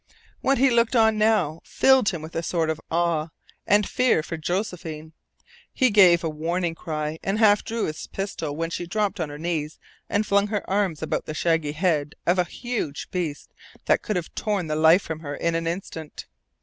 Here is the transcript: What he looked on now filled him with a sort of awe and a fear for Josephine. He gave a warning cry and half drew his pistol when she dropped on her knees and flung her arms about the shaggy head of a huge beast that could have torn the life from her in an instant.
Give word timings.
What 0.39 0.57
he 0.57 0.71
looked 0.71 0.95
on 0.95 1.19
now 1.19 1.61
filled 1.63 2.09
him 2.09 2.23
with 2.23 2.35
a 2.35 2.41
sort 2.41 2.71
of 2.71 2.81
awe 2.89 3.27
and 3.67 3.85
a 3.85 3.87
fear 3.87 4.23
for 4.23 4.35
Josephine. 4.35 5.13
He 5.71 5.91
gave 5.91 6.23
a 6.23 6.27
warning 6.27 6.73
cry 6.73 7.19
and 7.21 7.37
half 7.37 7.63
drew 7.63 7.85
his 7.85 8.07
pistol 8.07 8.55
when 8.55 8.71
she 8.71 8.87
dropped 8.87 9.19
on 9.19 9.29
her 9.29 9.37
knees 9.37 9.77
and 10.09 10.25
flung 10.25 10.47
her 10.47 10.67
arms 10.67 11.03
about 11.03 11.27
the 11.27 11.35
shaggy 11.35 11.73
head 11.73 12.15
of 12.25 12.39
a 12.39 12.45
huge 12.45 13.11
beast 13.11 13.53
that 13.85 14.01
could 14.01 14.15
have 14.15 14.33
torn 14.33 14.65
the 14.65 14.75
life 14.75 15.03
from 15.03 15.19
her 15.19 15.35
in 15.35 15.53
an 15.53 15.67
instant. 15.67 16.25